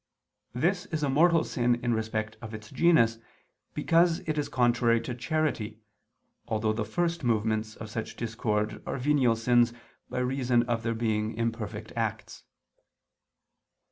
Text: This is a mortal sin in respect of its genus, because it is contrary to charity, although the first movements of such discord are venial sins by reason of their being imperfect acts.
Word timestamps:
This 0.55 0.87
is 0.87 1.03
a 1.03 1.11
mortal 1.11 1.43
sin 1.43 1.75
in 1.75 1.93
respect 1.93 2.35
of 2.41 2.55
its 2.55 2.71
genus, 2.71 3.19
because 3.75 4.17
it 4.21 4.35
is 4.35 4.49
contrary 4.49 4.99
to 5.01 5.13
charity, 5.13 5.77
although 6.47 6.73
the 6.73 6.83
first 6.83 7.23
movements 7.23 7.75
of 7.75 7.87
such 7.91 8.15
discord 8.15 8.81
are 8.87 8.97
venial 8.97 9.35
sins 9.35 9.73
by 10.09 10.17
reason 10.17 10.63
of 10.63 10.81
their 10.81 10.95
being 10.95 11.35
imperfect 11.35 11.93
acts. 11.95 12.45